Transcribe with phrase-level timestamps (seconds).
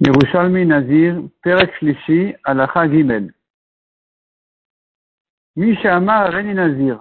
[0.00, 3.32] Yerushalmi Nazir, Perek Shlishi, Alacha Gimel.
[5.56, 6.98] Misha Amar Reni Nazir.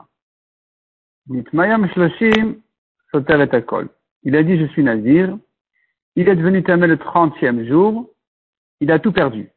[1.27, 2.61] Nitmayam Shloshim,
[3.11, 3.89] Soter et Akol.
[4.21, 5.37] Il a dit je suis Nazir.
[6.15, 8.11] Il est devenu tamé le trentième jour.
[8.79, 9.49] Il a tout perdu.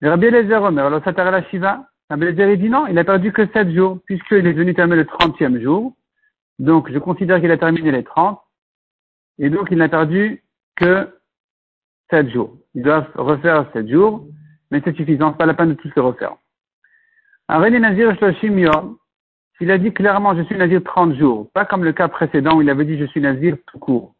[0.00, 1.88] Le Rabbi Eliezer Omer, alors Satar la Shiva.
[2.10, 4.94] Rabbi Eliezer il dit non, il a perdu que sept jours, puisqu'il est devenu tamé
[4.94, 5.96] le trentième jour.
[6.60, 8.40] Donc je considère qu'il a terminé les trente.
[9.38, 10.44] Et donc il n'a perdu
[10.76, 11.08] que
[12.10, 12.56] sept jours.
[12.74, 14.26] Ils doivent refaire sept jours,
[14.70, 16.36] mais c'est suffisant, pas la peine de tous le refaire.
[17.48, 18.96] René Nazir Shloshim
[19.58, 22.62] s'il a dit clairement je suis Nazir 30 jours, pas comme le cas précédent où
[22.62, 24.14] il avait dit je suis Nazir tout court,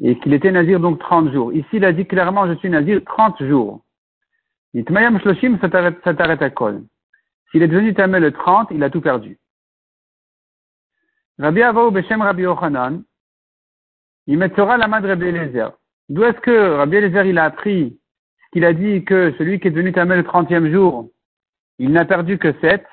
[0.00, 1.52] et qu'il était Nazir donc 30 jours.
[1.52, 3.82] Ici, il a dit clairement je suis Nazir 30 jours.
[4.74, 6.84] Itmayam Shloshim, ça t'arrête à col.
[7.50, 9.38] S'il est devenu Tamel le 30, il a tout perdu.
[11.38, 13.02] Rabbi Avaou Beshem Rabbi Yochanan,
[14.26, 15.72] il mettra la main de Rabbi Eliezer.
[16.08, 17.98] D'où est-ce que Rabbi Eliezer il a appris
[18.52, 21.10] qu'il a dit que celui qui est devenu Tamel le trentième jour,
[21.78, 22.86] il n'a perdu que sept?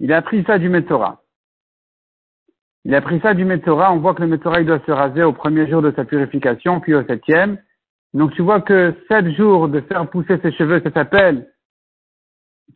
[0.00, 1.22] Il a appris ça du Metzora.
[2.84, 3.92] Il a appris ça du Metzora.
[3.92, 6.80] On voit que le Metzora il doit se raser au premier jour de sa purification,
[6.80, 7.58] puis au septième.
[8.12, 11.48] Donc tu vois que sept jours de faire pousser ses cheveux, ça s'appelle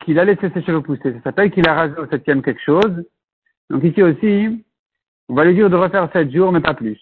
[0.01, 1.13] qu'il a laissé ses cheveux pousser.
[1.15, 3.05] Ça s'appelle qu'il a rasé au septième quelque chose.
[3.71, 4.65] Donc ici aussi,
[5.29, 7.01] on va lui dire de refaire sept jours, mais pas plus.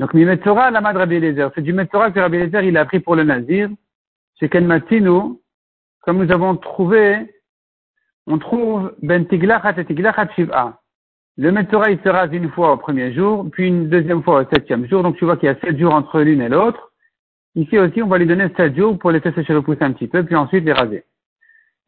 [0.00, 1.50] Donc, mi Metzora la Rabbi Eliezer.
[1.54, 3.68] C'est du Metzora que Rabbi Eliezer, il a appris pour le Nazir.
[4.38, 5.36] Chez Ken Matinu,
[6.00, 7.30] comme nous avons trouvé,
[8.26, 10.80] on trouve Ben Tiglachat et Tiglachat Shiv'a.
[11.36, 14.48] Le Metzora, il se rase une fois au premier jour, puis une deuxième fois au
[14.50, 15.02] septième jour.
[15.02, 16.92] Donc, tu vois qu'il y a sept jours entre l'une et l'autre.
[17.54, 20.08] Ici aussi, on va lui donner sept jours pour laisser ses cheveux pousser un petit
[20.08, 21.04] peu, puis ensuite les raser.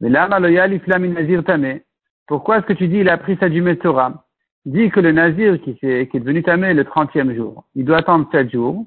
[0.03, 1.85] Mais là, Maloya, l'Iflam Nazir Tamé.
[2.27, 4.27] Pourquoi est-ce que tu dis il a appris ça du Metzora?
[4.65, 8.29] Dit que le nazir qui, est, est devenu tamé le trentième jour, il doit attendre
[8.31, 8.87] sept jours.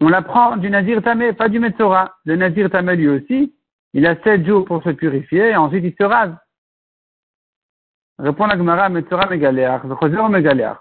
[0.00, 2.16] On l'apprend du nazir tamé, pas du metzora.
[2.24, 3.54] Le nazir tamé lui aussi,
[3.92, 6.34] il a sept jours pour se purifier et ensuite il se rase.
[8.18, 10.78] Répond la Gemara, metzora mégaléach, mégaléach.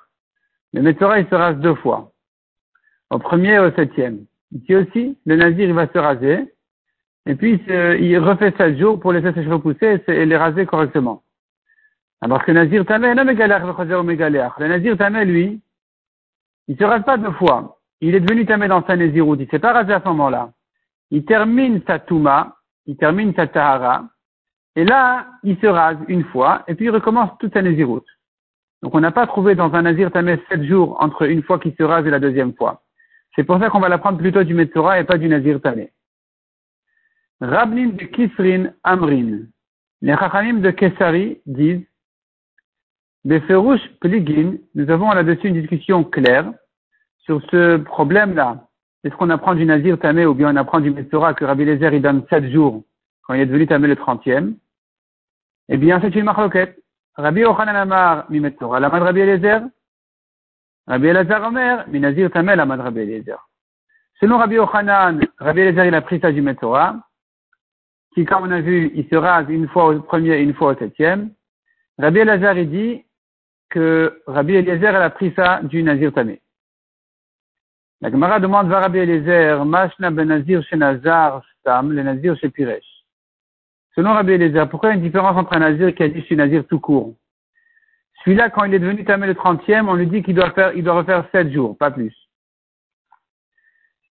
[0.74, 2.12] Le metzora il se rase deux fois.
[3.10, 4.26] Au premier et au septième.
[4.54, 6.54] Ici aussi, le nazir il va se raser
[7.26, 11.24] et puis il refait sept jours pour laisser ses cheveux pousser et les raser correctement.
[12.22, 15.62] Alors que Nazir non Le Nazir Tamé, lui,
[16.68, 17.80] il se rase pas deux fois.
[18.00, 19.38] Il est devenu Tamé dans sa Nézirout.
[19.40, 20.52] Il s'est pas rasé à ce moment-là.
[21.10, 22.56] Il termine sa Touma,
[22.86, 24.06] il termine sa Tahara,
[24.76, 28.06] et là, il se rase une fois, et puis il recommence toute sa Nézirout.
[28.82, 31.76] Donc on n'a pas trouvé dans un Nazir Tamé sept jours entre une fois qu'il
[31.76, 32.84] se rase et la deuxième fois.
[33.36, 35.92] C'est pour ça qu'on va l'apprendre plutôt du Metzora et pas du Nazir Tamé.
[37.42, 39.42] Rabnin de Kisrin Amrin.
[40.02, 41.86] Les Chachamim de Kesari disent
[43.24, 46.52] Beferouche Pligin, nous avons là-dessus une discussion claire
[47.20, 48.68] sur ce problème-là.
[49.04, 51.94] Est-ce qu'on apprend du Nazir Tamé ou bien on apprend du Metzora que Rabbi Lezer
[51.94, 52.84] il donne sept jours
[53.24, 54.56] quand il est devenu Tamé le trentième?
[55.70, 56.80] Eh bien, c'est une marloquette.
[57.16, 59.62] Rabbi Ochanan Amar mi Metzora, la de Rabbi Eliezer.
[60.88, 63.38] Rabbi Elazar Omer mi Nazir Tamé, la de Rabbi Eliezer.
[64.20, 66.96] Selon Rabbi Ochanan, Rabbi Eliezer il a pris ça du Metzora,
[68.16, 70.74] qui comme on a vu, il se rase une fois au premier et une fois
[70.74, 71.32] au septième.
[72.00, 73.06] Rabbi Elazar il dit,
[73.72, 76.42] que Rabbi Eliezer a pris ça du Nazir Tamé.
[78.02, 82.50] La Gemara demande va Rabbi Eliezer, Mashna ben Nazir chez Nazar Stam, le Nazir chez
[82.50, 82.86] Piresh.
[83.96, 86.22] Selon Rabbi Eliezer, pourquoi il y a une différence entre un Nazir qui a dit
[86.24, 87.16] chez Nazir tout court?
[88.24, 91.26] Celui-là, quand il est devenu Tamé le 30e, on lui dit qu'il doit doit refaire
[91.32, 92.16] 7 jours, pas plus.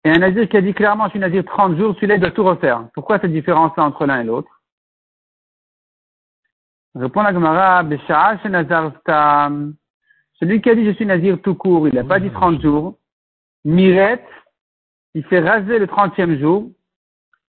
[0.04, 2.32] Et un Nazir qui a dit clairement je suis Nazir 30 jours, celui-là il doit
[2.32, 2.88] tout refaire.
[2.94, 4.59] Pourquoi cette différence-là entre l'un et l'autre?
[6.96, 7.84] Répond la Gemara.
[10.34, 12.98] Celui qui a dit je suis Nazir tout court, il n'a pas dit 30 jours.
[13.66, 14.26] Miret,
[15.14, 16.72] il s'est rasé le 30e jour.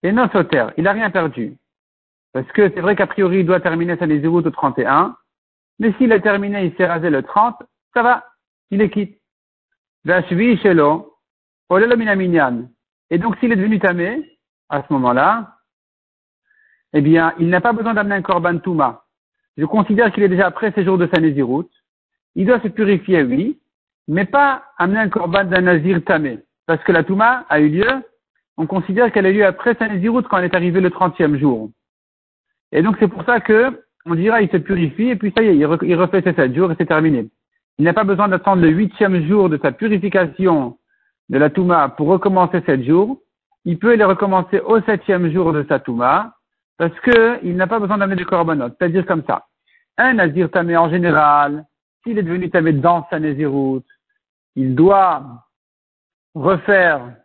[0.04, 1.58] Et non sauter, il n'a rien perdu.
[2.34, 5.16] Parce que c'est vrai qu'a priori, il doit terminer sa Naziroute au 31.
[5.80, 7.56] Mais s'il a terminé, il s'est rasé le 30,
[7.94, 8.26] ça va,
[8.70, 9.20] il est quitte.
[10.04, 11.18] Vashvi Shelo,
[11.70, 12.68] Minaminian.
[13.10, 14.38] Et donc, s'il est devenu tamé,
[14.70, 15.58] à ce moment-là,
[16.94, 19.03] eh bien, il n'a pas besoin d'amener un korban touma
[19.58, 21.72] je considère qu'il est déjà après ses jours de sa Néziroute.
[22.36, 23.60] Il doit se purifier, oui,
[24.08, 26.40] mais pas amener un corban d'un Nazir tamé.
[26.66, 27.90] Parce que la Touma a eu lieu,
[28.58, 31.38] on considère qu'elle a eu lieu après sa Néziroute quand elle est arrivée le 30e
[31.38, 31.70] jour.
[32.72, 35.48] Et donc c'est pour ça que on dira il se purifie et puis ça y
[35.48, 37.30] est, il refait ses 7 jours et c'est terminé.
[37.78, 40.78] Il n'a pas besoin d'attendre le huitième jour de sa purification
[41.30, 43.20] de la Touma pour recommencer 7 jours.
[43.66, 46.36] Il peut les recommencer au septième jour de sa Touma
[46.78, 48.76] parce qu'il n'a pas besoin d'amener de corbanotes.
[48.78, 49.48] C'est-à-dire comme ça.
[49.98, 51.66] Un nazir tamé en général,
[52.04, 53.88] s'il est devenu tamé dans sa naziroute,
[54.56, 55.46] il doit
[56.34, 57.16] refaire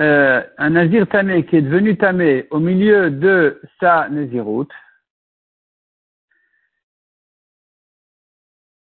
[0.00, 4.72] euh, un nazir tamé qui est devenu tamé au milieu de sa naziroute,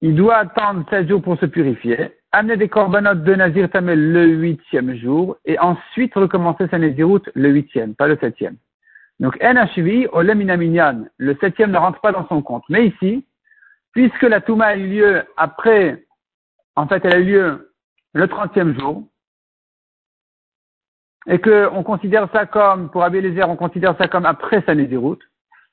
[0.01, 4.27] il doit attendre 16 jours pour se purifier, amener des corbanotes de nazir tamé le
[4.27, 8.57] huitième jour, et ensuite recommencer sa naziroute le huitième, pas le septième.
[9.21, 12.65] Donc, NHV, Oleminaminyan, le septième ne rentre pas dans son compte.
[12.69, 13.27] Mais ici,
[13.93, 16.05] puisque la Touma a eu lieu après,
[16.77, 17.73] en fait, elle a eu lieu
[18.15, 19.05] le trentième jour,
[21.27, 25.23] et qu'on considère ça comme, pour Abélézer, on considère ça comme après sa route.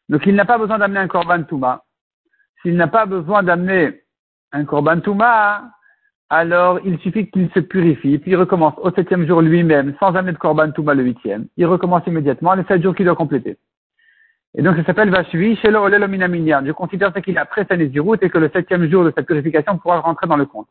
[0.10, 1.84] Donc il n'a pas besoin d'amener un Korban Touma.
[2.62, 4.04] S'il n'a pas besoin d'amener
[4.52, 5.72] un Korban Touma,
[6.30, 10.33] alors il suffit qu'il se purifie, puis il recommence au septième jour lui-même, sans amener
[10.33, 11.48] de Korban Touma le huitième.
[11.57, 13.57] Il recommence immédiatement les sept jours qu'il doit compléter.
[14.57, 16.66] Et donc ça s'appelle Vashvi Shelo Olelominaminyan.
[16.66, 19.22] Je considère ça qu'il est après sa route et que le septième jour de sa
[19.22, 20.69] purification pourra rentrer dans le compte.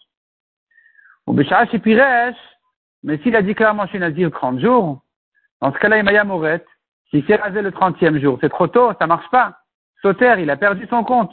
[1.26, 2.36] Piresh,
[3.02, 5.02] mais s'il a dit clairement chez Nazir 30 jours,
[5.60, 6.64] dans ce cas-là, Imaya Moret,
[7.10, 9.58] s'il s'est rasé le 30e jour, c'est trop tôt, ça marche pas.
[10.02, 11.32] Sauter, il a perdu son compte.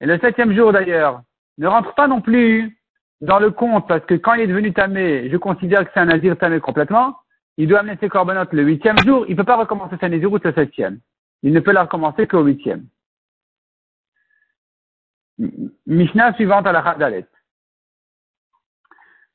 [0.00, 1.22] Et le septième jour d'ailleurs,
[1.58, 2.78] ne rentre pas non plus
[3.20, 6.06] dans le compte, parce que quand il est devenu tamé, je considère que c'est un
[6.06, 7.18] nazir tamé complètement,
[7.56, 10.44] il doit amener ses corbanotes le huitième jour, il ne peut pas recommencer sa naziroute
[10.44, 11.00] le septième.
[11.42, 12.86] Il ne peut la recommencer qu'au huitième.
[15.86, 17.26] Mishnah suivante à la Khadalet.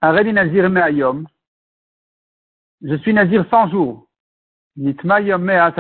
[0.02, 1.26] Arredi Nazir Me'ayom.
[2.82, 4.08] Je suis Nazir 100 jours.
[4.76, 5.74] Nitma Yom Mea.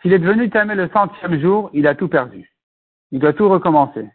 [0.00, 2.52] S'il est devenu tamé le centième jour, il a tout perdu.
[3.10, 4.08] Il doit tout recommencer.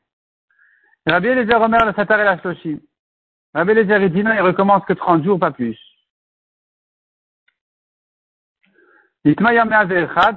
[1.06, 2.80] Rabbi Eliezer Omer le Sataret la Shloshim.
[3.54, 5.78] Rabbi Eliezer dit non, il recommence que 30 jours, pas plus.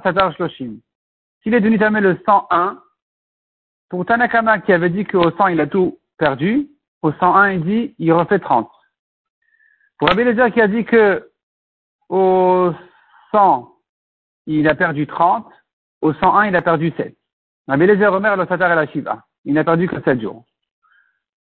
[0.01, 0.33] Satar.
[0.37, 2.81] S'il est devenu tamé le 101,
[3.89, 6.69] pour Tanakama qui avait dit qu'au 100 il a tout perdu,
[7.01, 8.69] au 101, il dit, il refait 30.
[9.97, 11.31] Pour Rabbi Lézer qui a dit que
[12.09, 12.73] au
[13.31, 13.73] 100,
[14.45, 15.47] il a perdu 30,
[16.01, 17.15] au 101, il a perdu 7.
[17.67, 19.23] Rabbi Lézer Omer, le Satar et la Shiva.
[19.45, 20.45] Il n'a perdu que 7 jours.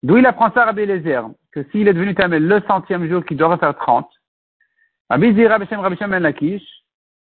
[0.03, 1.21] D'où il apprend ça, Rabbi Lézer,
[1.51, 4.09] que s'il est devenu Tamel le centième jour, qu'il doit refaire 30.
[5.09, 6.63] Rabbi Zira Beshem Rabbi Shem Ben Lakish.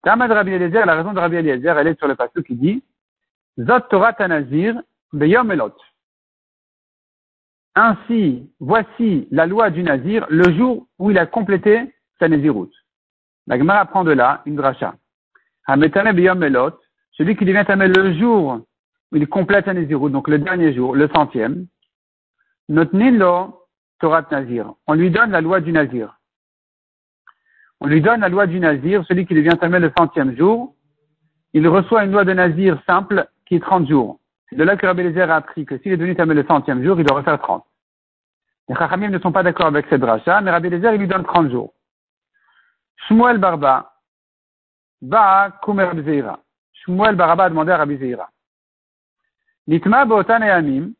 [0.04, 2.84] Tamad Rabbi Eliezer, la raison de Rabbi Eliezer, elle est sur le passage qui dit,
[3.60, 4.82] Zot Torah Tanazir,
[5.14, 5.54] Beyom.
[7.76, 12.74] Ainsi, voici la loi du Nazir le jour où il a complété sa Naziroute.
[13.48, 14.96] La Gemara apprend de là une dracha.
[15.68, 16.80] Melot,
[17.12, 18.62] celui qui devient Tamel le jour
[19.12, 21.68] il complète sa Naziroute, donc le dernier jour, le centième.
[22.70, 23.68] Notnilo
[24.00, 24.74] Torah Nazir.
[24.88, 26.18] On lui donne la loi du Nazir.
[27.80, 30.76] On lui donne la loi du Nazir, celui qui devient Tamel le centième jour.
[31.54, 34.20] Il reçoit une loi de Nazir simple qui est 30 jours.
[34.50, 36.84] C'est de là que Rabbi Lézer a appris que s'il est devenu tamé le centième
[36.84, 37.66] jour, il doit refaire 30.
[38.70, 41.24] Les Chachamim ne sont pas d'accord avec cette dracha, mais Rabbi Lézer, il lui donne
[41.24, 41.74] 30 jours.
[43.08, 43.94] Shmuel Barba,
[45.02, 45.92] Ba Kumer.
[46.74, 48.30] Shmuel Baraba a demandé à Rabbi Zeira.
[49.68, 50.94] Nitma Botan et Amim,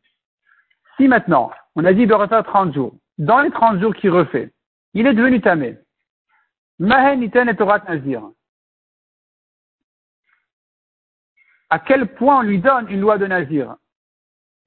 [0.96, 4.52] si maintenant, on a dit de refaire 30 jours, dans les 30 jours qu'il refait,
[4.94, 5.78] il est devenu tamé.
[6.78, 8.22] Mahen Niten et Torah Nazir.
[11.72, 13.76] à quel point on lui donne une loi de Nazir?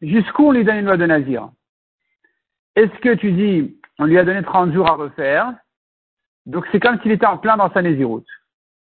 [0.01, 1.51] Jusqu'où on lui donne une loi de Nazir?
[2.75, 5.53] Est-ce que tu dis, on lui a donné 30 jours à refaire,
[6.47, 8.27] donc c'est comme s'il était en plein dans sa Naziroute.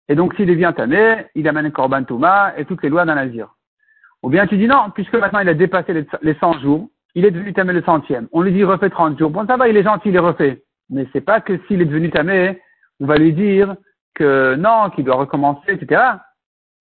[0.08, 3.16] Et donc s'il devient tamé, il amène un Korban Touma et toutes les lois d'un
[3.16, 3.54] Nazir.
[4.22, 7.30] Ou bien tu dis non, puisque maintenant il a dépassé les 100 jours, il est
[7.30, 8.28] devenu tamé le centième.
[8.32, 9.30] On lui dit refait 30 jours.
[9.30, 10.62] Bon, ça va, il est gentil, il est refait.
[10.90, 12.60] Mais c'est pas que s'il est devenu tamé,
[13.00, 13.76] on va lui dire
[14.14, 16.02] que non, qu'il doit recommencer, etc.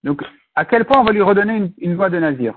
[0.04, 0.24] Donc,
[0.56, 2.56] à quel point on va lui redonner une, une voix de Nazir?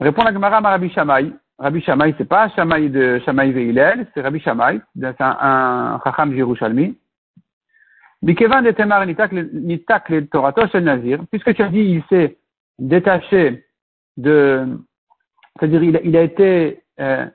[0.00, 1.32] Répond la Gemara à Rabbi Shammai.
[1.58, 6.96] Rabbi Shammai, c'est pas Shammai de Shammai Veilel, c'est Rabbi Shammai, c'est un, Chacham Yerushalmi.
[8.22, 12.38] Mikevan de Temar Nitak le Torato Shel Nazir, puisque tu as dit il s'est
[12.80, 13.64] détaché
[14.16, 14.66] de,
[15.58, 17.26] c'est-à-dire il, il, a été euh,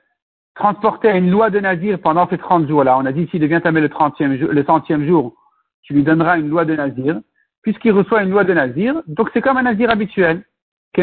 [0.54, 2.98] transporté à une loi de Nazir pendant ces 30 jours-là.
[2.98, 5.34] On a dit s'il devient tamé le 30e jour, le centième jour,
[5.82, 7.20] tu lui donneras une loi de Nazir
[7.62, 10.44] puisqu'il reçoit une loi de Nazir, donc c'est comme un Nazir habituel.
[10.94, 11.02] C'est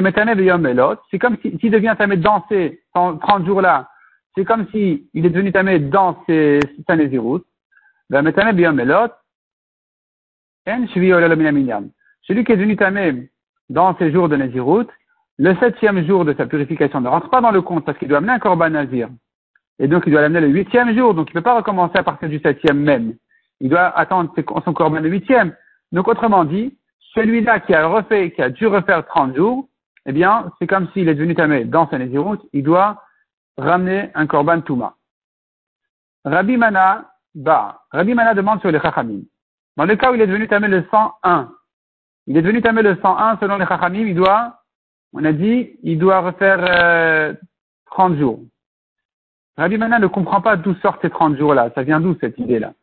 [1.19, 3.89] comme s'il devient tamé dans ces 30 jours-là,
[4.33, 7.45] c'est comme s'il est devenu tamé dans ses, sa Naziroute.
[12.21, 13.29] Celui qui est devenu tamé
[13.69, 14.89] dans ces jours de Naziroute,
[15.37, 18.19] le septième jour de sa purification ne rentre pas dans le compte parce qu'il doit
[18.19, 19.09] amener un corban Nazir.
[19.79, 22.03] Et donc il doit l'amener le huitième jour, donc il ne peut pas recommencer à
[22.03, 23.15] partir du septième même.
[23.59, 24.33] Il doit attendre
[24.65, 25.55] son corban le huitième.
[25.93, 26.75] Donc, autrement dit,
[27.13, 29.69] celui-là qui a refait, qui a dû refaire 30 jours,
[30.05, 33.01] eh bien, c'est comme s'il est devenu tamé dans sa Nézirut, il doit
[33.57, 34.95] ramener un korban Touma.
[36.25, 39.21] Rabbi Mana, bah, Rabbi Mana demande sur les Chachamim.
[39.77, 41.51] Dans le cas où il est devenu tamé le 101,
[42.27, 44.61] il est devenu tamé le 101 selon les Chachamim, il doit,
[45.13, 47.33] on a dit, il doit refaire euh,
[47.87, 48.39] 30 jours.
[49.57, 51.69] Rabbi Mana ne comprend pas d'où sortent ces 30 jours-là.
[51.75, 52.73] Ça vient d'où cette idée-là?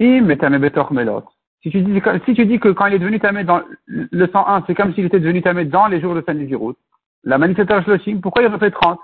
[0.00, 4.64] Si tu, dis, si tu dis que quand il est devenu tamé dans le 101,
[4.66, 6.74] c'est comme s'il était devenu tamé dans les jours de sa Nézirut,
[7.22, 8.98] la manifestation Shloshim, pourquoi il refait 30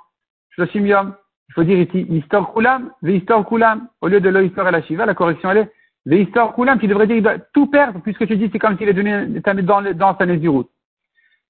[0.51, 1.15] Shloshim Yom.
[1.51, 3.89] Il faut dire ici, Histor Kulam, Histor Kulam.
[4.01, 5.73] Au lieu de lo Histor et la Shiva, la correction elle est
[6.17, 6.79] Histor Kulam.
[6.79, 9.41] Tu devrais dire qu'il doit tout perdre puisque tu dis c'est comme s'il est devenu
[9.63, 10.67] dans, dans sa Nézirut.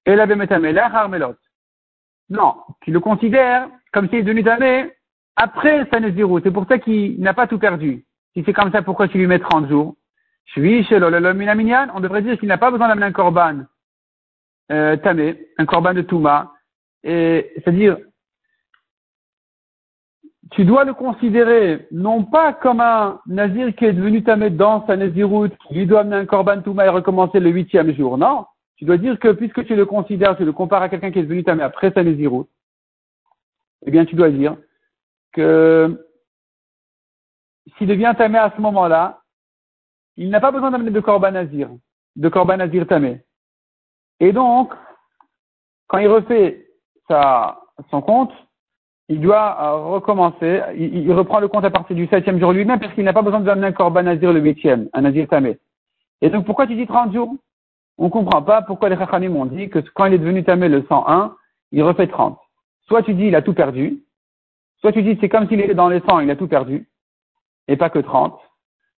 [0.05, 1.35] Et la la Harmelot.
[2.29, 4.91] Non, tu le considères comme s'il est devenu tamé
[5.35, 6.41] après sa Nézirut.
[6.43, 8.05] C'est pour ça qu'il n'a pas tout perdu.
[8.33, 9.95] Si c'est comme ça, pourquoi tu lui mets 30 jours?
[10.57, 10.61] On
[11.99, 13.65] devrait dire qu'il n'a pas besoin d'amener un korban
[14.71, 16.53] euh, tamé, un korban de Touma.
[17.03, 17.97] C'est-à-dire,
[20.51, 24.95] tu dois le considérer non pas comme un nazir qui est devenu tamé dans sa
[24.95, 28.17] naziroute, lui doit amener un korban Touma et recommencer le huitième jour.
[28.17, 28.45] Non,
[28.77, 31.23] tu dois dire que puisque tu le considères, tu le compares à quelqu'un qui est
[31.23, 32.49] devenu tamé après sa naziroute,
[33.85, 34.57] eh bien tu dois dire
[35.33, 36.05] que
[37.77, 39.21] s'il devient tamé à ce moment-là,
[40.17, 41.69] il n'a pas besoin d'amener de korban nazir,
[42.15, 43.21] de korban nazir tamé.
[44.19, 44.73] Et donc,
[45.87, 46.67] quand il refait
[47.07, 48.33] sa, son compte,
[49.09, 52.93] il doit euh, recommencer, il, reprend le compte à partir du septième jour lui-même parce
[52.93, 55.57] qu'il n'a pas besoin d'amener un korban nazir le huitième, un nazir tamé.
[56.21, 57.35] Et donc, pourquoi tu dis 30 jours?
[57.97, 60.69] On ne comprend pas pourquoi les chachamim ont dit que quand il est devenu tamé
[60.69, 61.35] le 101,
[61.71, 62.37] il refait 30.
[62.87, 64.03] Soit tu dis il a tout perdu,
[64.79, 66.87] soit tu dis c'est comme s'il était dans les 100, il a tout perdu,
[67.67, 68.39] et pas que 30.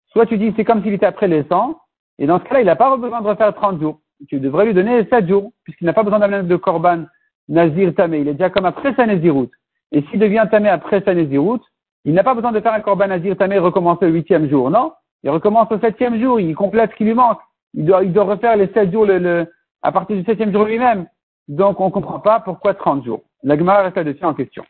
[0.08, 1.80] Soit tu dis c'est comme s'il était après les 100,
[2.20, 4.00] et dans ce cas-là, il n'a pas besoin de refaire 30 jours.
[4.28, 7.06] Tu devrais lui donner 7 jours, puisqu'il n'a pas besoin d'amener de korban
[7.48, 8.20] nazir tamé.
[8.20, 9.52] Il est déjà comme après sa naziroute.
[9.92, 11.64] Et s'il devient tamé après sa naziroute,
[12.06, 14.94] il n'a pas besoin de faire un korban nazir tamé recommencer le huitième jour, non
[15.24, 17.40] Il recommence au septième jour, il complète ce qui lui manque.
[17.74, 19.48] Il doit, refaire les 7 jours le,
[19.82, 21.08] à partir du septième jour lui-même.
[21.48, 23.22] Donc on ne comprend pas pourquoi 30 jours.
[23.44, 24.64] La Gemara reste là-dessus en question.